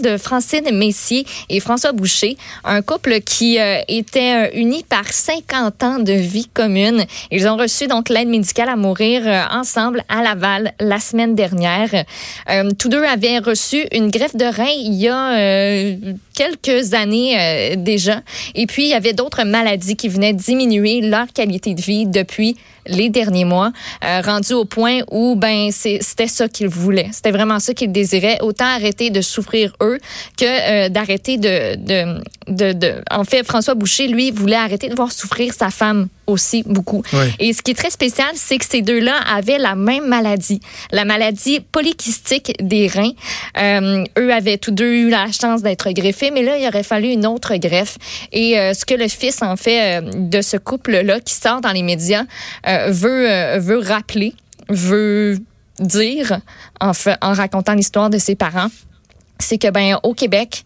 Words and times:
de 0.00 0.16
Francine 0.16 0.70
Messier 0.72 1.26
et 1.48 1.60
François 1.60 1.92
Boucher, 1.92 2.36
un 2.64 2.82
couple 2.82 3.20
qui 3.20 3.58
euh, 3.58 3.80
était 3.88 4.48
euh, 4.48 4.58
uni 4.58 4.84
par 4.88 5.06
50 5.10 5.82
ans 5.82 5.98
de 5.98 6.12
vie 6.12 6.48
commune. 6.52 7.04
Ils 7.30 7.48
ont 7.48 7.56
reçu 7.56 7.86
donc 7.86 8.08
l'aide 8.08 8.28
médicale 8.28 8.68
à 8.68 8.76
mourir 8.76 9.22
euh, 9.26 9.42
ensemble 9.50 10.02
à 10.08 10.22
Laval 10.22 10.72
la 10.80 10.98
semaine 11.00 11.34
dernière. 11.34 12.04
tous 12.78 12.88
deux 12.88 13.02
avaient 13.04 13.38
reçu 13.38 13.86
une 13.92 14.10
greffe 14.10 14.36
de 14.36 14.44
rein 14.44 14.68
il 14.68 14.94
y 14.94 15.08
a 15.08 15.94
quelques 16.34 16.94
années 16.94 17.76
déjà. 17.76 18.22
Et 18.54 18.66
puis, 18.66 18.84
il 18.84 18.90
y 18.90 18.94
avait 18.94 19.12
d'autres 19.12 19.44
maladies 19.44 19.96
qui 19.96 20.08
venaient 20.08 20.32
diminuer 20.32 21.00
leur 21.00 21.26
qualité 21.32 21.74
de 21.74 21.80
vie 21.80 22.06
depuis 22.06 22.56
les 22.86 23.10
derniers 23.10 23.44
mois, 23.44 23.72
rendu 24.02 24.54
au 24.54 24.64
point 24.64 25.00
où 25.10 25.34
ben 25.36 25.70
c'était 25.70 26.26
ça 26.26 26.48
qu'ils 26.48 26.68
voulaient. 26.68 27.10
C'était 27.12 27.30
vraiment 27.30 27.58
ça 27.58 27.74
qu'ils 27.74 27.92
désiraient. 27.92 28.38
Autant 28.40 28.66
arrêter 28.66 29.10
de 29.10 29.20
souffrir 29.20 29.74
eux 29.82 29.89
que 30.36 30.44
euh, 30.44 30.88
d'arrêter 30.88 31.38
de, 31.38 31.76
de, 31.76 32.20
de, 32.48 32.72
de, 32.72 32.94
En 33.10 33.24
fait, 33.24 33.44
François 33.44 33.74
Boucher, 33.74 34.08
lui, 34.08 34.30
voulait 34.30 34.56
arrêter 34.56 34.88
de 34.88 34.94
voir 34.94 35.12
souffrir 35.12 35.54
sa 35.54 35.70
femme 35.70 36.08
aussi 36.26 36.62
beaucoup. 36.64 37.02
Et 37.38 37.52
ce 37.52 37.62
qui 37.62 37.72
est 37.72 37.74
très 37.74 37.90
spécial, 37.90 38.30
c'est 38.34 38.58
que 38.58 38.64
ces 38.64 38.82
deux-là 38.82 39.16
avaient 39.28 39.58
la 39.58 39.74
même 39.74 40.06
maladie, 40.06 40.60
la 40.92 41.04
maladie 41.04 41.60
polykystique 41.60 42.52
des 42.60 42.86
reins. 42.86 43.12
Euh, 43.58 44.04
eux 44.16 44.32
avaient 44.32 44.58
tous 44.58 44.70
deux 44.70 44.92
eu 44.92 45.10
la 45.10 45.32
chance 45.32 45.62
d'être 45.62 45.90
greffés, 45.90 46.30
mais 46.30 46.42
là, 46.42 46.56
il 46.56 46.66
aurait 46.68 46.84
fallu 46.84 47.08
une 47.08 47.26
autre 47.26 47.56
greffe. 47.56 47.98
Et 48.32 48.58
euh, 48.58 48.74
ce 48.74 48.84
que 48.84 48.94
le 48.94 49.08
fils, 49.08 49.42
en 49.42 49.56
fait, 49.56 50.02
de 50.14 50.40
ce 50.40 50.56
couple-là 50.56 51.20
qui 51.20 51.34
sort 51.34 51.60
dans 51.60 51.72
les 51.72 51.82
médias, 51.82 52.24
veut, 52.88 53.58
veut 53.58 53.78
rappeler, 53.78 54.34
veut 54.68 55.38
dire, 55.80 56.40
en, 56.80 56.92
fait, 56.92 57.16
en 57.22 57.32
racontant 57.32 57.74
l'histoire 57.74 58.10
de 58.10 58.18
ses 58.18 58.36
parents, 58.36 58.68
c'est 59.40 59.58
que, 59.58 59.70
ben, 59.70 59.98
au 60.02 60.14
Québec, 60.14 60.64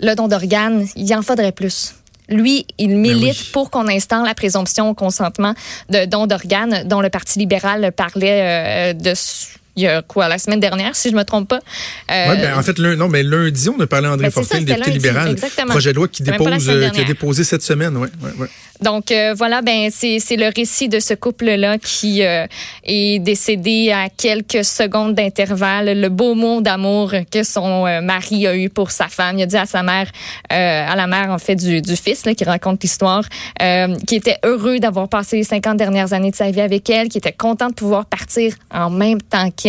le 0.00 0.14
don 0.14 0.28
d'organes, 0.28 0.86
il 0.96 1.12
en 1.14 1.22
faudrait 1.22 1.52
plus. 1.52 1.94
Lui, 2.28 2.66
il 2.76 2.90
milite 2.90 3.22
Ben 3.22 3.30
oui. 3.30 3.50
pour 3.52 3.70
qu'on 3.70 3.88
instaure 3.88 4.22
la 4.22 4.34
présomption 4.34 4.90
au 4.90 4.94
consentement 4.94 5.54
de 5.88 6.04
don 6.04 6.26
d'organes 6.26 6.84
dont 6.86 7.00
le 7.00 7.08
Parti 7.08 7.38
libéral 7.38 7.90
parlait 7.92 8.42
euh, 8.42 8.92
de 8.92 9.14
il 9.78 9.82
y 9.82 9.86
a 9.86 10.02
quoi 10.02 10.28
la 10.28 10.38
semaine 10.38 10.58
dernière 10.60 10.96
si 10.96 11.10
je 11.10 11.14
me 11.14 11.22
trompe 11.22 11.48
pas? 11.48 11.60
Euh, 12.10 12.28
Ouais, 12.30 12.36
ben, 12.36 12.58
en 12.58 12.62
fait, 12.62 12.78
lun- 12.78 12.96
non, 12.96 13.08
mais 13.08 13.22
lundi, 13.22 13.68
on 13.68 13.78
a 13.80 13.86
parlé 13.86 14.08
à 14.08 14.12
André 14.12 14.26
Ben, 14.26 14.30
Fortin, 14.32 14.58
le 14.58 14.64
député 14.64 14.80
lundi, 14.86 14.92
libéral. 14.98 15.30
exactement. 15.30 15.70
Projet 15.70 15.92
de 15.92 15.96
loi 15.96 16.08
qui 16.08 16.22
dépose, 16.24 16.46
euh, 16.48 16.58
qui 16.58 16.70
a 16.70 16.78
dernière. 16.80 17.06
déposé 17.06 17.44
cette 17.44 17.62
semaine, 17.62 17.96
ouais, 17.96 18.08
ouais, 18.22 18.30
ouais. 18.40 18.48
Donc 18.80 19.10
euh, 19.10 19.34
voilà, 19.36 19.60
ben 19.60 19.88
c'est 19.92 20.20
c'est 20.20 20.36
le 20.36 20.52
récit 20.54 20.88
de 20.88 21.00
ce 21.00 21.12
couple-là 21.12 21.78
qui 21.78 22.24
euh, 22.24 22.46
est 22.84 23.18
décédé 23.18 23.90
à 23.90 24.08
quelques 24.08 24.64
secondes 24.64 25.16
d'intervalle. 25.16 26.00
Le 26.00 26.08
beau 26.08 26.34
mot 26.36 26.60
d'amour 26.60 27.12
que 27.32 27.42
son 27.42 27.86
euh, 27.88 28.00
mari 28.02 28.46
a 28.46 28.54
eu 28.56 28.68
pour 28.68 28.92
sa 28.92 29.08
femme. 29.08 29.36
Il 29.36 29.42
a 29.42 29.46
dit 29.46 29.56
à 29.56 29.66
sa 29.66 29.82
mère, 29.82 30.06
euh, 30.52 30.86
à 30.88 30.94
la 30.94 31.08
mère 31.08 31.30
en 31.30 31.38
fait 31.38 31.56
du, 31.56 31.82
du 31.82 31.96
fils 31.96 32.24
là, 32.24 32.34
qui 32.34 32.44
raconte 32.44 32.80
l'histoire, 32.84 33.24
euh, 33.60 33.96
qui 34.06 34.14
était 34.14 34.36
heureux 34.44 34.78
d'avoir 34.78 35.08
passé 35.08 35.38
les 35.38 35.42
50 35.44 35.76
dernières 35.76 36.12
années 36.12 36.30
de 36.30 36.36
sa 36.36 36.48
vie 36.52 36.60
avec 36.60 36.88
elle, 36.88 37.08
qui 37.08 37.18
était 37.18 37.32
content 37.32 37.70
de 37.70 37.74
pouvoir 37.74 38.06
partir 38.06 38.54
en 38.72 38.90
même 38.90 39.20
temps 39.20 39.50
qu'elle. 39.50 39.67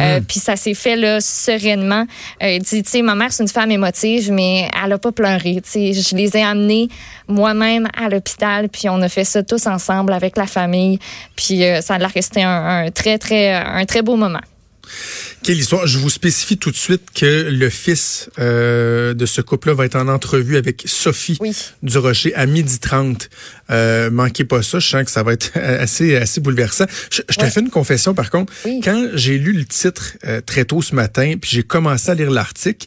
Euh, 0.00 0.20
Puis 0.26 0.40
ça 0.40 0.56
s'est 0.56 0.74
fait 0.74 0.96
là 0.96 1.20
sereinement. 1.20 2.06
Euh, 2.42 2.50
il 2.50 2.62
dit, 2.62 2.82
tu 2.82 2.90
sais, 2.90 3.02
ma 3.02 3.14
mère 3.14 3.32
c'est 3.32 3.42
une 3.42 3.48
femme 3.48 3.70
émotive, 3.70 4.32
mais 4.32 4.68
elle 4.82 4.92
a 4.92 4.98
pas 4.98 5.12
pleuré. 5.12 5.60
Tu 5.62 5.70
sais, 5.70 5.92
je 5.92 6.16
les 6.16 6.36
ai 6.36 6.42
amenés 6.42 6.88
moi-même 7.28 7.88
à 7.96 8.08
l'hôpital, 8.08 8.68
puis 8.68 8.88
on 8.88 9.00
a 9.02 9.08
fait 9.08 9.24
ça 9.24 9.42
tous 9.42 9.66
ensemble 9.66 10.12
avec 10.12 10.36
la 10.36 10.46
famille, 10.46 10.98
puis 11.36 11.64
euh, 11.64 11.80
ça 11.80 11.94
a 11.94 12.06
resté 12.06 12.42
un, 12.42 12.84
un 12.86 12.90
très 12.90 13.18
très 13.18 13.52
un 13.52 13.84
très 13.84 14.02
beau 14.02 14.16
moment. 14.16 14.40
Quelle 15.42 15.58
histoire. 15.58 15.86
Je 15.86 15.98
vous 15.98 16.10
spécifie 16.10 16.58
tout 16.58 16.70
de 16.70 16.76
suite 16.76 17.02
que 17.14 17.48
le 17.50 17.70
fils 17.70 18.30
euh, 18.38 19.14
de 19.14 19.26
ce 19.26 19.40
couple-là 19.40 19.74
va 19.74 19.86
être 19.86 19.96
en 19.96 20.08
entrevue 20.08 20.56
avec 20.56 20.82
Sophie 20.86 21.38
Oui. 21.40 21.56
Durocher 21.82 22.34
à 22.34 22.46
midi 22.46 22.78
30. 22.78 23.28
Euh, 23.70 24.10
manquez 24.10 24.44
pas 24.44 24.62
ça. 24.62 24.78
Je 24.78 24.88
sens 24.88 25.04
que 25.04 25.10
ça 25.10 25.22
va 25.22 25.32
être 25.32 25.52
assez, 25.56 26.16
assez 26.16 26.40
bouleversant. 26.40 26.86
Je, 27.10 27.22
je 27.28 27.36
te 27.36 27.46
fais 27.46 27.60
une 27.60 27.70
confession, 27.70 28.14
par 28.14 28.30
contre. 28.30 28.52
Oui. 28.64 28.80
Quand 28.82 29.08
j'ai 29.14 29.38
lu 29.38 29.52
le 29.52 29.64
titre 29.64 30.16
euh, 30.26 30.40
très 30.40 30.64
tôt 30.64 30.82
ce 30.82 30.94
matin, 30.94 31.34
puis 31.40 31.50
j'ai 31.52 31.62
commencé 31.62 32.10
à 32.10 32.14
lire 32.14 32.30
l'article, 32.30 32.86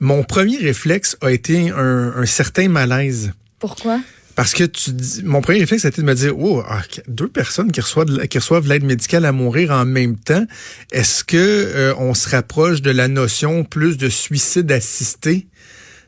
mon 0.00 0.22
premier 0.22 0.58
réflexe 0.58 1.16
a 1.20 1.30
été 1.30 1.70
un, 1.70 2.14
un 2.16 2.26
certain 2.26 2.68
malaise. 2.68 3.32
Pourquoi? 3.58 4.00
Parce 4.36 4.52
que 4.52 4.64
tu 4.64 4.90
dis, 4.92 5.22
mon 5.22 5.40
premier 5.40 5.60
réflexe, 5.60 5.82
c'était 5.82 6.02
de 6.02 6.06
me 6.06 6.14
dire, 6.14 6.38
oh, 6.38 6.62
ah, 6.68 6.82
deux 7.06 7.28
personnes 7.28 7.70
qui 7.70 7.80
reçoivent, 7.80 8.26
qui 8.26 8.38
reçoivent 8.38 8.66
l'aide 8.66 8.84
médicale 8.84 9.24
à 9.24 9.32
mourir 9.32 9.70
en 9.70 9.84
même 9.84 10.16
temps, 10.16 10.44
est-ce 10.90 11.22
que 11.22 11.36
euh, 11.36 11.94
on 11.98 12.14
se 12.14 12.28
rapproche 12.28 12.82
de 12.82 12.90
la 12.90 13.08
notion 13.08 13.64
plus 13.64 13.96
de 13.96 14.08
suicide 14.08 14.70
assisté? 14.72 15.46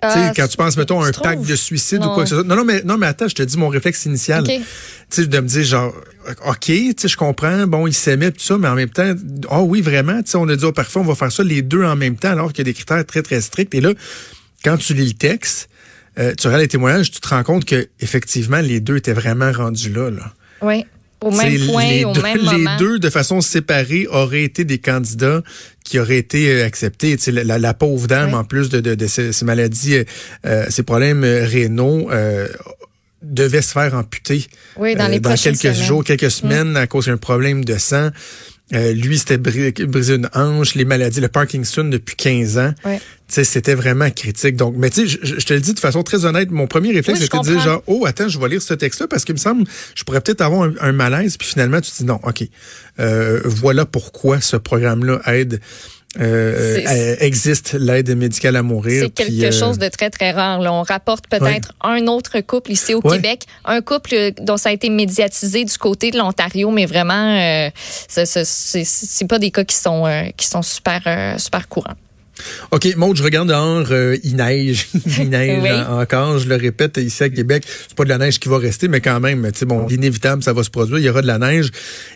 Ah, 0.02 0.32
quand 0.36 0.46
tu 0.46 0.56
penses, 0.56 0.76
mettons, 0.76 1.00
tu 1.00 1.08
un 1.08 1.10
trouves? 1.10 1.24
pacte 1.24 1.46
de 1.46 1.56
suicide 1.56 2.04
ou 2.04 2.08
quoi 2.10 2.24
que 2.24 2.28
ce 2.28 2.34
soit. 2.36 2.44
Non, 2.44 2.56
non, 2.56 2.64
mais, 2.64 2.82
non, 2.84 2.98
mais 2.98 3.06
attends, 3.06 3.28
je 3.28 3.34
te 3.34 3.42
dis 3.42 3.56
mon 3.56 3.68
réflexe 3.68 4.04
initial. 4.04 4.42
OK. 4.42 4.48
Tu 4.48 4.62
sais, 5.08 5.26
de 5.26 5.40
me 5.40 5.46
dire, 5.46 5.64
genre, 5.64 5.94
OK, 6.46 6.66
je 6.66 7.16
comprends, 7.16 7.66
bon, 7.66 7.86
ils 7.86 7.94
s'aimaient, 7.94 8.30
tout 8.30 8.40
ça, 8.40 8.58
mais 8.58 8.68
en 8.68 8.74
même 8.74 8.90
temps, 8.90 9.14
ah 9.50 9.62
oui, 9.62 9.80
vraiment, 9.80 10.22
tu 10.22 10.32
sais, 10.32 10.36
on 10.36 10.48
a 10.48 10.56
dit, 10.56 10.64
oh, 10.64 10.72
parfois, 10.72 11.02
on 11.02 11.06
va 11.06 11.14
faire 11.14 11.32
ça 11.32 11.42
les 11.42 11.62
deux 11.62 11.84
en 11.84 11.96
même 11.96 12.16
temps, 12.16 12.30
alors 12.30 12.52
qu'il 12.52 12.58
y 12.58 12.68
a 12.68 12.72
des 12.72 12.74
critères 12.74 13.04
très, 13.06 13.22
très 13.22 13.40
stricts. 13.40 13.74
Et 13.74 13.80
là, 13.80 13.92
quand 14.64 14.76
tu 14.76 14.94
lis 14.94 15.06
le 15.06 15.14
texte, 15.14 15.68
euh, 16.18 16.34
tu 16.36 16.46
regardes 16.46 16.62
les 16.62 16.68
témoignages, 16.68 17.10
tu 17.10 17.20
te 17.20 17.28
rends 17.28 17.42
compte 17.42 17.64
que 17.64 17.88
effectivement 18.00 18.58
les 18.60 18.80
deux 18.80 18.96
étaient 18.96 19.12
vraiment 19.12 19.52
rendus 19.52 19.90
là. 19.92 20.10
là. 20.10 20.32
Oui. 20.62 20.84
Au 21.22 21.30
T'sais, 21.30 21.48
même 21.48 21.66
point, 21.66 21.88
les 21.88 22.04
au 22.04 22.12
deux, 22.12 22.20
même 22.22 22.36
les 22.52 22.58
moment. 22.58 22.76
deux, 22.76 22.98
de 22.98 23.08
façon 23.08 23.40
séparée, 23.40 24.06
auraient 24.10 24.42
été 24.44 24.64
des 24.64 24.76
candidats 24.78 25.42
qui 25.82 25.98
auraient 25.98 26.18
été 26.18 26.50
euh, 26.50 26.66
acceptés. 26.66 27.16
T'sais, 27.16 27.32
La, 27.32 27.58
la, 27.58 27.74
pauvre 27.74 28.06
dame, 28.06 28.28
Oui. 28.30 28.34
en 28.34 28.44
plus 28.44 28.68
de, 28.68 28.80
de, 28.80 28.94
de 28.94 29.06
ces, 29.06 29.32
ces 29.32 29.44
maladies, 29.46 30.02
euh, 30.44 30.66
ces 30.68 30.82
problèmes 30.82 31.24
rénaux, 31.24 32.10
euh, 32.10 32.48
devait 33.22 33.62
se 33.62 33.72
faire 33.72 33.94
amputer 33.94 34.44
Oui, 34.76 34.94
dans 34.94 35.08
les 35.08 35.18
prochaines 35.20 35.56
quelques 35.56 35.74
semaines. 35.74 35.84
Mm. 35.84 35.88
jours, 35.88 36.04
quelques 36.04 36.30
semaines 36.30 36.76
à 36.76 36.86
cause 36.86 37.06
d'un 37.06 37.16
problème 37.16 37.64
de 37.64 37.78
sang. 37.78 38.10
Euh, 38.74 38.92
lui, 38.92 39.16
c'était 39.16 39.36
bri- 39.38 39.84
brisé 39.86 40.14
une 40.16 40.28
hanche, 40.34 40.74
les 40.74 40.84
maladies, 40.84 41.20
le 41.20 41.28
Parkinson 41.28 41.84
depuis 41.84 42.16
15 42.16 42.58
ans. 42.58 42.74
Ouais. 42.84 42.98
Tu 42.98 43.34
sais, 43.34 43.44
c'était 43.44 43.74
vraiment 43.76 44.10
critique. 44.10 44.56
Donc, 44.56 44.74
mais 44.76 44.90
tu 44.90 45.06
sais, 45.08 45.18
je, 45.22 45.38
je 45.38 45.46
te 45.46 45.54
le 45.54 45.60
dis 45.60 45.72
de 45.72 45.78
façon 45.78 46.02
très 46.02 46.24
honnête, 46.24 46.50
mon 46.50 46.66
premier 46.66 46.90
réflexe, 46.92 47.20
Oui, 47.20 47.24
c'était 47.30 47.38
de 47.38 47.54
dire 47.54 47.60
genre, 47.64 47.82
oh, 47.86 48.06
attends, 48.06 48.28
je 48.28 48.40
vais 48.40 48.48
lire 48.48 48.60
ce 48.62 48.74
texte-là 48.74 49.06
parce 49.06 49.24
qu'il 49.24 49.34
me 49.36 49.38
semble, 49.38 49.64
je 49.94 50.02
pourrais 50.02 50.20
peut-être 50.20 50.40
avoir 50.40 50.62
un, 50.62 50.74
un 50.80 50.92
malaise. 50.92 51.36
Puis 51.36 51.46
finalement, 51.46 51.80
tu 51.80 51.92
te 51.92 51.96
dis 51.98 52.04
non, 52.04 52.18
ok, 52.24 52.42
euh, 52.98 53.40
voilà 53.44 53.84
pourquoi 53.86 54.40
ce 54.40 54.56
programme-là 54.56 55.20
aide. 55.26 55.60
Euh, 56.20 56.78
euh, 56.86 57.16
existe 57.20 57.74
l'aide 57.74 58.14
médicale 58.16 58.56
à 58.56 58.62
mourir. 58.62 59.04
C'est 59.04 59.10
quelque 59.10 59.26
puis, 59.28 59.44
euh, 59.44 59.52
chose 59.52 59.78
de 59.78 59.88
très, 59.88 60.10
très 60.10 60.30
rare. 60.30 60.60
Là. 60.60 60.72
On 60.72 60.82
rapporte 60.82 61.26
peut-être 61.28 61.72
un 61.82 62.06
autre 62.06 62.40
couple 62.40 62.72
ici 62.72 62.94
au. 62.94 63.00
Québec, 63.00 63.42
un 63.64 63.80
couple 63.80 64.14
euh, 64.14 64.30
dont 64.40 64.56
ça 64.56 64.70
a 64.70 64.72
été 64.72 64.88
médiatisé 64.90 65.64
du 65.64 65.78
côté 65.78 66.10
de 66.10 66.18
l'Ontario, 66.18 66.70
mais 66.70 66.86
vraiment, 66.86 67.36
euh, 67.38 67.70
c'est- 68.08 69.26
pas 69.28 69.38
des 69.38 69.50
cas 69.50 69.64
qui 69.64 69.76
sont, 69.76 70.06
euh, 70.06 70.24
qui 70.36 70.46
sont 70.46 70.62
super, 70.62 71.00
euh, 71.06 71.38
super 71.38 71.68
courants. 71.68 71.94
OK, 72.70 72.94
Maud, 72.96 73.16
je 73.16 73.22
regarde 73.22 73.48
dehors, 73.48 73.86
euh, 73.90 74.16
il 74.24 74.36
neige. 74.36 74.88
il 75.18 75.28
neige 75.30 75.60
Oui. 75.62 75.70
encore, 75.88 76.38
je 76.38 76.48
le 76.48 76.56
répète, 76.56 76.96
ici 76.98 77.22
à 77.24 77.28
Québec, 77.28 77.64
c'est 77.66 77.94
pas 77.96 78.04
de 78.04 78.08
la 78.08 78.18
neige 78.18 78.38
qui 78.38 78.48
va 78.48 78.58
rester, 78.58 78.88
mais 78.88 79.00
quand 79.00 79.20
même, 79.20 79.50
tu 79.52 79.64
bon, 79.64 79.86
inévitable, 79.88 80.42
ça 80.42 80.52
va 80.52 80.62
se 80.62 80.70
produire, 80.70 80.98
il 80.98 81.04
y 81.04 81.08
aura 81.08 81.22
de 81.22 81.26
la 81.26 81.38
neige. 81.38 81.70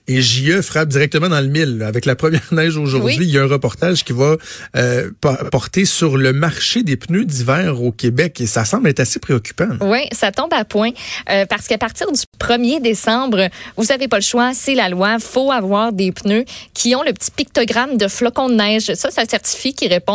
Et 0.08 0.20
JE 0.20 0.61
frappe 0.62 0.88
directement 0.88 1.28
dans 1.28 1.40
le 1.40 1.46
mille. 1.49 1.78
là. 1.78 1.87
Avec 1.87 2.05
la 2.05 2.17
première 2.17 2.43
neige 2.52 2.76
aujourd'hui, 2.76 3.17
Oui. 3.19 3.25
il 3.26 3.31
y 3.31 3.38
a 3.38 3.43
un 3.43 3.46
reportage 3.49 4.05
qui 4.05 4.12
va 4.12 4.37
euh, 4.76 5.11
porter 5.50 5.84
sur 5.84 6.17
le 6.17 6.32
marché 6.32 6.82
des 6.82 6.96
pneus 6.96 7.25
d'hiver 7.25 7.82
au 7.82 7.93
Québec, 7.93 8.40
et 8.40 8.46
ça 8.46 8.64
semble 8.64 8.88
être 8.88 9.00
assez 9.00 9.19
préoccupant. 9.20 9.69
Oui, 9.81 10.00
ça 10.12 10.32
tombe 10.32 10.52
à 10.52 10.64
point 10.64 10.90
euh, 11.31 11.46
parce 11.46 11.66
qu'à 11.66 11.78
partir 11.78 12.11
du 12.12 12.20
1er 12.38 12.82
décembre, 12.82 13.49
vous 13.76 13.84
n'avez 13.84 14.08
pas 14.08 14.16
le 14.19 14.23
choix, 14.23 14.52
c'est 14.55 14.75
la 14.75 14.88
loi. 14.88 15.19
faut 15.19 15.50
avoir 15.52 15.93
des 15.93 16.12
pneus 16.12 16.44
qui 16.75 16.94
ont 16.94 17.02
le 17.02 17.12
petit 17.12 17.31
pictogramme 17.31 17.96
de 17.96 18.08
flocons 18.08 18.49
de 18.49 18.55
neige. 18.55 18.93
Ça, 18.94 19.11
ça 19.11 19.25
certifie 19.25 19.75
qu'ils 19.75 19.88
répondent 19.93 20.10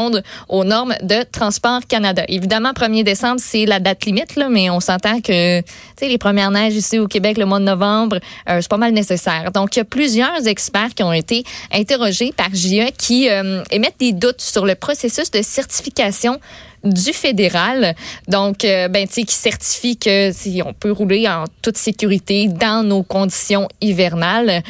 aux 0.50 0.64
normes 0.64 0.96
de 1.02 1.24
Transport 1.32 1.82
Canada. 1.88 2.24
Évidemment, 2.28 2.72
1er 2.72 3.04
décembre, 3.04 3.40
c'est 3.40 3.66
la 3.66 3.80
date 3.80 4.06
limite, 4.06 4.36
là, 4.36 4.50
mais 4.50 4.70
on 4.70 4.80
s'entend 4.80 5.22
que 5.22 5.62
les 6.02 6.18
premières 6.18 6.52
neiges 6.52 6.76
ici 6.76 7.00
au 7.00 7.08
Québec 7.08 7.38
le 7.38 7.46
mois 7.46 7.60
de 7.60 7.66
novembre, 7.66 8.20
euh, 8.50 8.60
c'est 8.62 8.70
pas 8.70 8.78
mal 8.78 8.94
nécessaire. 8.94 9.52
Donc, 9.52 9.76
il 9.76 9.80
y 9.80 9.82
a 9.82 9.86
plusieurs 9.86 10.48
experts 10.48 10.94
qui 10.96 11.04
ont 11.04 11.14
été 11.14 11.44
interrogés 11.72 12.34
par 12.36 12.54
GIA 12.54 12.92
qui 12.92 13.30
euh, 13.30 13.64
émettent 13.72 14.00
des 14.00 14.14
doutes 14.14 14.42
sur 14.42 14.66
le 14.66 14.76
processus 14.76 15.32
de 15.32 15.42
certification 15.42 16.40
du 16.86 17.14
fédéral. 17.14 17.96
Donc, 18.28 18.64
euh, 18.64 18.88
ben, 18.88 19.08
tu 19.08 19.16
sais, 19.16 19.24
qui 19.24 19.36
certifie 19.36 19.98
que 19.98 20.32
si 20.32 20.62
on 20.64 20.74
peut 20.74 20.92
rouler 20.92 21.28
en 21.28 21.46
toute 21.62 21.78
sécurité 21.78 22.48
dans 22.48 22.84
nos 22.84 23.04
conditions 23.04 23.68
hivernales. 23.82 24.62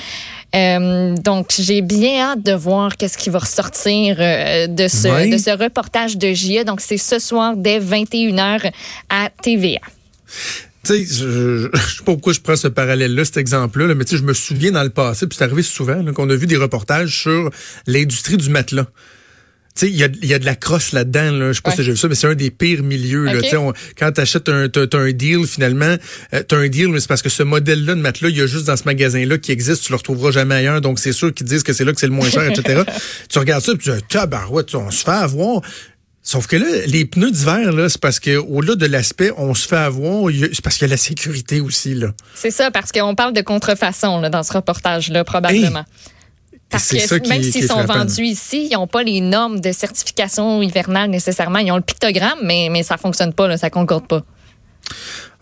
Euh, 0.56 1.16
donc, 1.16 1.54
j'ai 1.60 1.82
bien 1.82 2.22
hâte 2.22 2.44
de 2.44 2.54
voir 2.54 2.96
qu'est-ce 2.96 3.18
qui 3.18 3.30
va 3.30 3.40
ressortir 3.40 4.18
euh, 4.20 4.68
de, 4.68 4.88
ce, 4.88 5.32
de 5.32 5.38
ce 5.38 5.52
reportage 5.52 6.18
de 6.18 6.34
JE. 6.34 6.64
Donc, 6.64 6.82
c'est 6.82 6.98
ce 6.98 7.20
soir 7.20 7.58
dès 7.58 7.80
21h 7.80 8.72
à 9.10 9.30
TVA. 9.42 9.80
Tu 10.84 11.06
sais, 11.06 11.06
je, 11.06 11.70
je, 11.74 11.96
sais 11.98 12.04
pas 12.04 12.14
pourquoi 12.14 12.32
je 12.32 12.40
prends 12.40 12.56
ce 12.56 12.68
parallèle-là, 12.68 13.26
cet 13.26 13.38
exemple-là, 13.38 13.94
mais 13.96 14.06
tu 14.06 14.12
sais, 14.12 14.18
je 14.18 14.24
me 14.26 14.34
souviens 14.34 14.72
dans 14.72 14.84
le 14.84 14.90
passé, 14.90 15.28
puis 15.28 15.38
c'est 15.38 15.44
arrivé 15.44 15.64
souvent, 15.64 16.04
qu'on 16.14 16.30
a 16.30 16.36
vu 16.36 16.48
des 16.48 16.58
reportages 16.58 17.22
sur 17.22 17.50
l'industrie 17.86 18.38
du 18.38 18.50
matelas. 18.50 18.88
Tu 19.76 19.88
sais, 19.88 19.92
il 19.92 19.98
y 19.98 20.04
a, 20.06 20.08
y 20.22 20.34
a 20.34 20.40
de 20.40 20.46
la 20.46 20.56
crosse 20.56 20.94
là-dedans. 20.94 21.32
Là. 21.32 21.52
Je 21.52 21.58
sais 21.58 21.62
pas 21.62 21.72
si 21.72 21.84
j'ai 21.84 21.92
vu 21.92 21.98
ça, 21.98 22.08
mais 22.08 22.16
c'est 22.16 22.28
un 22.28 22.36
des 22.36 22.50
pires 22.50 22.82
milieux. 22.82 23.26
Là. 23.26 23.42
On, 23.60 23.74
quand 23.98 24.12
tu 24.14 24.22
achètes 24.22 24.48
un, 24.48 24.70
t'as, 24.70 24.88
un 24.98 25.12
deal, 25.12 25.46
finalement, 25.46 25.98
euh, 26.34 26.44
tu 26.48 26.56
as 26.56 26.58
un 26.58 26.70
deal, 26.70 26.88
mais 26.88 27.02
c'est 27.02 27.10
parce 27.10 27.22
que 27.22 27.28
ce 27.28 27.44
modèle-là 27.44 27.96
de 27.96 28.00
matelas, 28.00 28.30
il 28.30 28.38
y 28.38 28.42
a 28.42 28.48
juste 28.48 28.68
dans 28.68 28.78
ce 28.78 28.86
magasin-là 28.86 29.38
qui 29.38 29.52
existe. 29.52 29.84
Tu 29.84 29.92
le 29.92 29.98
retrouveras 29.98 30.32
jamais 30.32 30.56
ailleurs. 30.56 30.80
Donc, 30.80 31.00
c'est 31.00 31.12
sûr 31.12 31.34
qu'ils 31.34 31.46
disent 31.46 31.64
que 31.64 31.74
c'est 31.74 31.84
là 31.84 31.92
que 31.92 32.00
c'est 32.00 32.08
le 32.08 32.14
moins 32.14 32.30
cher, 32.30 32.50
etc. 32.50 32.84
tu 33.30 33.38
regardes 33.38 33.64
ça, 33.64 33.74
et 33.74 33.78
tu 33.78 33.92
dis, 33.92 34.02
tabarouette, 34.08 34.74
on 34.76 34.92
se 34.92 35.04
fait 35.04 35.12
avoir. 35.12 35.62
Sauf 36.26 36.48
que 36.48 36.56
là, 36.56 36.66
les 36.88 37.06
pneus 37.06 37.30
d'hiver, 37.30 37.72
là, 37.72 37.88
c'est 37.88 38.02
parce 38.02 38.20
que 38.20 38.38
au-delà 38.38 38.76
de 38.76 38.88
l'aspect, 38.88 39.32
on 39.38 39.54
se 39.54 39.68
fait 39.68 39.76
avoir, 39.76 40.32
c'est 40.32 40.62
parce 40.62 40.78
qu'il 40.78 40.88
y 40.88 40.90
a 40.90 40.94
la 40.94 40.98
sécurité 40.98 41.62
aussi, 41.62 41.94
là. 41.94 42.14
C'est 42.34 42.50
ça, 42.50 42.72
parce 42.72 42.92
qu'on 42.92 43.14
parle 43.14 43.34
de 43.34 43.42
contrefaçon 43.42 44.20
là, 44.22 44.30
dans 44.30 44.42
ce 44.42 44.54
reportage-là, 44.54 45.24
probablement. 45.24 45.86
Parce 46.76 47.20
que 47.20 47.28
même 47.28 47.44
s'ils 47.44 47.68
sont 47.68 47.84
vendus 47.84 48.24
ici, 48.24 48.68
ils 48.72 48.74
n'ont 48.74 48.88
pas 48.88 49.04
les 49.04 49.22
normes 49.22 49.60
de 49.60 49.72
certification 49.72 50.62
hivernale 50.62 51.10
nécessairement. 51.10 51.60
Ils 51.60 51.72
ont 51.72 51.78
le 51.78 51.82
pictogramme, 51.82 52.40
mais, 52.44 52.70
mais 52.72 52.84
ça 52.84 52.98
fonctionne 52.98 53.34
pas, 53.34 53.48
là, 53.48 53.58
ça 53.58 53.70
concorde 53.70 54.08
pas. 54.08 54.22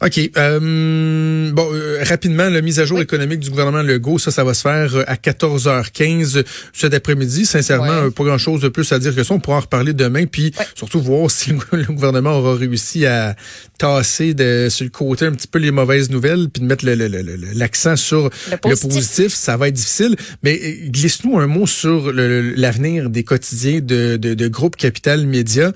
OK. 0.06 0.20
Euh, 0.36 1.52
bon, 1.54 1.70
euh, 1.72 2.00
rapidement, 2.04 2.50
la 2.50 2.62
mise 2.62 2.80
à 2.82 2.86
jour 2.86 3.00
économique 3.00 3.40
du 3.40 3.50
gouvernement 3.50 3.82
Legault, 3.82 4.20
ça, 4.20 4.32
ça 4.32 4.44
va 4.44 4.54
se 4.54 4.62
faire 4.62 4.96
euh, 4.96 5.04
à 5.08 5.16
14h15 5.16 6.44
cet 6.74 6.94
après-midi. 6.94 7.46
Sincèrement, 7.46 8.12
pas 8.12 8.24
grand-chose 8.26 8.62
de 8.62 8.68
plus 8.68 8.92
à 8.92 9.00
dire 9.00 9.16
que 9.16 9.24
ça. 9.24 9.34
On 9.34 9.40
pourra 9.40 9.58
en 9.58 9.62
reparler 9.62 9.94
demain, 9.94 10.26
puis 10.26 10.54
surtout 10.76 11.00
voir 11.00 11.32
si 11.32 11.54
le 11.72 11.86
gouvernement 11.86 12.32
aura 12.32 12.56
réussi 12.56 13.06
à 13.06 13.36
tasser 13.78 14.34
de, 14.34 14.68
sur 14.70 14.84
le 14.84 14.90
côté 14.90 15.26
un 15.26 15.32
petit 15.32 15.48
peu 15.48 15.60
les 15.60 15.72
mauvaises 15.72 16.10
nouvelles, 16.10 16.50
puis 16.50 16.62
de 16.62 16.68
mettre 16.68 16.86
l'accent 16.86 17.92
le, 17.92 17.96
sur 17.96 18.30
le 18.52 18.76
positif. 18.76 19.34
Ça 19.34 19.56
va 19.56 19.70
être 19.70 19.76
difficile. 19.76 20.18
Mais 20.44 20.60
glisse-nous 20.88 21.40
un 21.40 21.48
mot 21.48 21.66
sur 21.66 22.12
l'avenir 22.12 23.10
des 23.10 23.24
quotidiens 23.24 23.80
de, 23.80 24.18
de, 24.18 24.34
de 24.34 24.48
groupe 24.50 24.76
Capital 24.76 25.26
Média. 25.26 25.72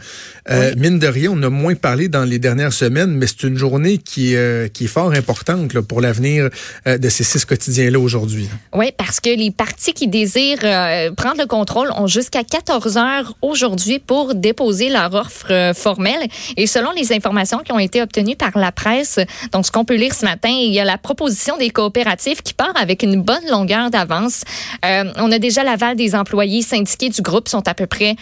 mine 0.76 1.00
de 1.00 1.08
rien, 1.08 1.32
on 1.32 1.42
a 1.44 1.50
moins 1.50 1.76
parlé 1.76 2.10
dans 2.10 2.26
les 2.26 2.40
dernières 2.40 2.74
semaines, 2.74 3.12
mais 3.12 3.28
c'est 3.28 3.44
une 3.44 3.58
journée 3.58 3.98
qui 3.98 4.17
qui, 4.18 4.36
euh, 4.36 4.68
qui 4.68 4.86
est 4.86 4.88
fort 4.88 5.12
importante 5.12 5.80
pour 5.82 6.02
l'avenir 6.02 6.50
euh, 6.88 6.98
de 6.98 7.08
ces 7.08 7.24
six 7.24 7.46
quotidiens-là 7.46 8.00
aujourd'hui. 8.00 8.50
Oui, 8.74 8.92
parce 8.98 9.20
que 9.20 9.30
les 9.30 9.52
partis 9.52 9.94
qui 9.94 10.08
désirent 10.08 10.58
euh, 10.64 11.12
prendre 11.12 11.40
le 11.40 11.46
contrôle 11.46 11.92
ont 11.96 12.08
jusqu'à 12.08 12.44
14 12.44 12.98
heures 12.98 13.36
aujourd'hui 13.44 14.00
pour 14.00 14.34
déposer 14.34 14.90
leur 14.90 15.14
offre 15.14 15.72
formelle. 15.76 16.28
Et 16.56 16.66
selon 16.66 16.94
les 16.94 17.14
informations 17.14 17.60
qui 17.60 17.72
ont 17.72 17.78
été 17.78 18.02
obtenues 18.02 18.36
par 18.36 18.58
la 18.58 18.72
presse, 18.72 19.20
donc 19.52 19.68
ce 19.68 19.72
qu'on 19.72 19.86
peut 19.86 19.98
lire 19.98 20.16
ce 20.16 20.26
matin, 20.26 20.50
il 20.50 20.74
y 20.74 20.80
a 20.80 20.86
la 20.86 20.98
proposition 20.98 21.56
des 21.58 21.70
coopératives 21.70 22.42
qui 22.42 22.56
part 22.56 22.74
avec 22.76 23.04
une 23.04 23.22
bonne 23.22 23.48
longueur 23.52 23.92
d'avance. 23.92 24.46
on 24.84 25.32
a 25.32 25.38
déjà 25.38 25.64
l'aval 25.64 25.96
des 25.96 26.16
employés 26.16 26.64
syndiqués 26.64 27.10
du 27.10 27.22
groupe, 27.22 27.48
sont 27.48 27.68
à 27.68 27.76
peu 27.76 27.86
près 27.86 28.16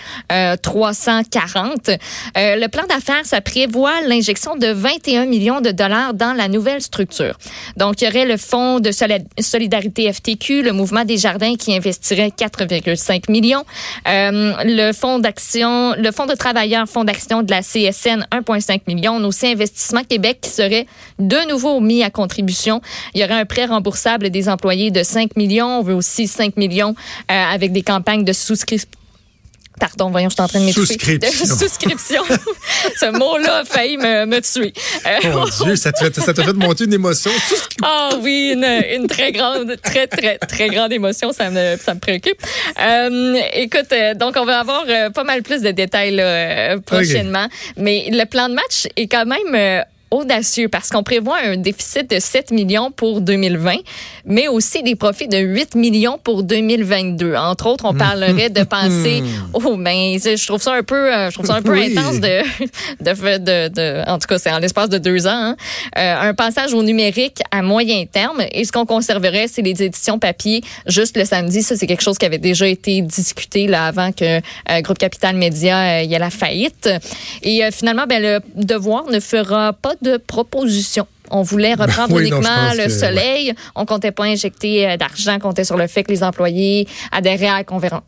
340. 0.61 1.89
le 2.35 2.67
plan 2.67 2.83
d'affaires, 2.87 3.25
ça 3.25 3.39
prévoit 3.39 4.01
l'injection 4.05 4.57
de 4.57 4.67
21 4.67 5.25
millions 5.25 5.61
de 5.61 5.71
dollars 5.75 6.13
dans 6.13 6.33
la 6.33 6.47
nouvelle 6.47 6.81
structure. 6.81 7.37
Donc, 7.77 8.01
il 8.01 8.05
y 8.05 8.07
aurait 8.07 8.25
le 8.25 8.37
Fonds 8.37 8.79
de 8.79 8.91
solidarité 8.91 10.11
FTQ, 10.11 10.61
le 10.61 10.73
Mouvement 10.73 11.05
des 11.05 11.17
Jardins 11.17 11.55
qui 11.55 11.75
investirait 11.75 12.29
4,5 12.29 13.29
millions, 13.31 13.63
euh, 14.07 14.53
le 14.63 14.91
Fonds 14.93 15.19
d'action, 15.19 15.93
le 15.97 16.11
Fonds 16.11 16.25
de 16.25 16.35
travailleurs, 16.35 16.87
Fonds 16.87 17.03
d'action 17.03 17.43
de 17.43 17.51
la 17.51 17.61
CSN, 17.61 18.25
1,5 18.31 18.81
millions, 18.87 19.17
aussi 19.25 19.47
Investissement 19.47 20.03
Québec 20.03 20.39
qui 20.41 20.49
serait 20.49 20.87
de 21.19 21.49
nouveau 21.49 21.79
mis 21.79 22.03
à 22.03 22.09
contribution. 22.09 22.81
Il 23.13 23.21
y 23.21 23.23
aurait 23.23 23.39
un 23.39 23.45
prêt 23.45 23.65
remboursable 23.65 24.29
des 24.29 24.49
employés 24.49 24.91
de 24.91 25.03
5 25.03 25.35
millions. 25.35 25.79
On 25.79 25.81
veut 25.81 25.95
aussi 25.95 26.27
5 26.27 26.57
millions 26.57 26.95
euh, 27.31 27.33
avec 27.33 27.71
des 27.71 27.81
campagnes 27.83 28.23
de 28.23 28.33
souscription 28.33 28.89
Pardon, 29.79 30.09
voyons, 30.09 30.29
je 30.29 30.35
suis 30.35 30.41
en 30.41 30.47
train 30.47 30.59
de 30.59 30.65
m'étouffer. 30.65 30.93
Souscription. 30.93 31.45
souscription. 31.57 32.23
Ce 32.99 33.11
mot-là 33.11 33.57
a 33.57 33.65
failli 33.65 33.97
me, 33.97 34.25
me 34.25 34.39
tuer. 34.39 34.73
Euh, 35.05 35.31
Mon 35.33 35.45
Dieu, 35.65 35.75
ça 35.75 35.91
t'a 35.91 36.09
fait, 36.09 36.21
fait, 36.21 36.53
monter 36.53 36.85
une 36.85 36.93
émotion. 36.93 37.31
Ah 37.83 38.11
oh, 38.13 38.19
oui, 38.21 38.51
une, 38.53 38.63
une, 38.63 39.07
très 39.07 39.31
grande, 39.31 39.75
très, 39.83 40.07
très, 40.07 40.37
très 40.37 40.69
grande 40.69 40.93
émotion. 40.93 41.33
Ça 41.33 41.49
me, 41.49 41.77
ça 41.77 41.93
me 41.93 41.99
préoccupe. 41.99 42.37
Euh, 42.81 43.35
écoute, 43.53 43.91
euh, 43.91 44.13
donc 44.13 44.35
on 44.37 44.45
va 44.45 44.59
avoir 44.59 44.85
euh, 44.87 45.09
pas 45.09 45.23
mal 45.23 45.43
plus 45.43 45.61
de 45.61 45.71
détails 45.71 46.11
là, 46.11 46.77
prochainement. 46.79 47.47
Mais 47.75 48.07
le 48.11 48.25
plan 48.25 48.47
de 48.49 48.53
match 48.53 48.87
est 48.95 49.07
quand 49.07 49.25
même 49.25 49.83
audacieux 50.15 50.69
parce 50.69 50.89
qu'on 50.89 51.03
prévoit 51.03 51.37
un 51.43 51.57
déficit 51.57 52.09
de 52.09 52.19
7 52.19 52.51
millions 52.51 52.91
pour 52.91 53.21
2020, 53.21 53.75
mais 54.25 54.47
aussi 54.47 54.83
des 54.83 54.95
profits 54.95 55.27
de 55.27 55.37
8 55.37 55.75
millions 55.75 56.17
pour 56.21 56.43
2022. 56.43 57.35
Entre 57.35 57.67
autres, 57.67 57.85
on 57.85 57.93
hmm. 57.93 57.97
parlerait 57.97 58.49
de 58.49 58.63
penser, 58.63 59.23
oh, 59.53 59.75
ben, 59.77 60.17
je 60.17 60.45
trouve 60.47 60.61
ça 60.61 60.73
un 60.73 60.83
peu, 60.83 61.13
euh, 61.13 61.29
je 61.29 61.35
trouve 61.35 61.45
ça 61.45 61.55
un 61.55 61.61
peu 61.61 61.73
intense 61.73 62.19
de, 62.19 62.41
de, 63.01 63.37
de, 63.37 63.67
de, 63.69 64.09
en 64.09 64.17
tout 64.19 64.27
cas, 64.27 64.37
c'est 64.37 64.51
en 64.51 64.59
l'espace 64.59 64.89
de 64.89 64.97
deux 64.97 65.27
ans, 65.27 65.31
hein. 65.31 65.55
euh, 65.97 66.29
un 66.29 66.33
passage 66.33 66.73
au 66.73 66.83
numérique 66.83 67.39
à 67.51 67.61
moyen 67.61 68.05
terme. 68.05 68.43
Et 68.51 68.65
ce 68.65 68.71
qu'on 68.71 68.85
conserverait, 68.85 69.47
c'est 69.47 69.61
les 69.61 69.83
éditions 69.83 70.19
papier 70.19 70.61
juste 70.87 71.17
le 71.17 71.25
samedi. 71.25 71.61
Ça, 71.63 71.75
c'est 71.75 71.87
quelque 71.87 72.03
chose 72.03 72.17
qui 72.17 72.25
avait 72.25 72.37
déjà 72.37 72.67
été 72.67 73.01
discuté 73.01 73.67
là 73.67 73.85
avant 73.85 74.11
que 74.11 74.37
euh, 74.37 74.81
Groupe 74.81 74.97
Capital 74.97 75.35
Média 75.35 76.03
y 76.03 76.13
ait 76.13 76.19
la 76.19 76.29
faillite. 76.29 76.89
Et 77.43 77.61
finalement, 77.71 78.05
ben, 78.07 78.21
le 78.21 78.39
devoir 78.55 79.05
ne 79.05 79.19
fera 79.19 79.73
pas 79.73 79.93
de 80.01 80.04
propositions. 80.17 81.07
On 81.31 81.41
voulait 81.41 81.75
ben 81.75 81.85
reprendre 81.87 82.19
uniquement 82.19 82.73
le 82.77 82.89
soleil. 82.89 83.53
On 83.75 83.85
comptait 83.85 84.11
pas 84.11 84.25
injecter 84.25 84.87
euh, 84.87 84.97
d'argent. 84.97 85.35
On 85.35 85.39
comptait 85.39 85.63
sur 85.63 85.77
le 85.77 85.87
fait 85.87 86.03
que 86.03 86.11
les 86.11 86.23
employés 86.23 86.87
adhéraient 87.11 87.47
à 87.47 87.63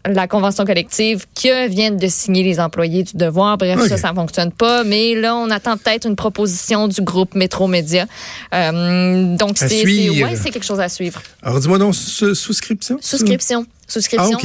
la 0.05 0.27
convention 0.27 0.65
collective 0.65 1.25
que 1.35 1.67
viennent 1.67 1.97
de 1.97 2.07
signer 2.07 2.43
les 2.43 2.59
employés 2.59 3.03
du 3.03 3.15
devoir. 3.15 3.57
Bref, 3.57 3.79
ça, 3.87 3.97
ça 3.97 4.13
fonctionne 4.13 4.51
pas. 4.51 4.83
Mais 4.83 5.15
là, 5.15 5.35
on 5.35 5.49
attend 5.49 5.77
peut-être 5.77 6.07
une 6.07 6.15
proposition 6.15 6.87
du 6.87 7.01
groupe 7.01 7.35
Métro 7.35 7.67
Média. 7.67 8.05
Euh, 8.53 9.35
donc, 9.35 9.57
c'est 9.57 9.83
ouais, 9.83 10.35
quelque 10.43 10.65
chose 10.65 10.79
à 10.79 10.89
suivre. 10.89 11.21
Alors, 11.41 11.59
dis-moi 11.59 11.77
donc, 11.77 11.95
souscription? 11.95 12.97
Souscription. 13.01 13.65
Souscription. 13.87 14.37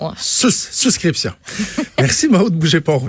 Ah, 0.00 0.12
Souscription. 0.16 0.70
souscription. 0.72 1.32
Merci, 1.98 2.28
Maude. 2.28 2.54
Bougez 2.54 2.80
pas, 2.80 2.92
on 2.92 3.08